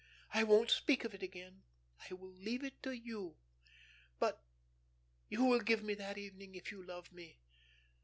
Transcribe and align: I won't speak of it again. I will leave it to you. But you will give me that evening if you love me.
I 0.33 0.43
won't 0.43 0.71
speak 0.71 1.03
of 1.03 1.13
it 1.13 1.21
again. 1.21 1.61
I 2.09 2.15
will 2.15 2.31
leave 2.33 2.63
it 2.63 2.81
to 2.81 2.91
you. 2.91 3.35
But 4.17 4.41
you 5.29 5.43
will 5.43 5.59
give 5.59 5.83
me 5.83 5.93
that 5.93 6.17
evening 6.17 6.55
if 6.55 6.71
you 6.71 6.81
love 6.81 7.11
me. 7.13 7.37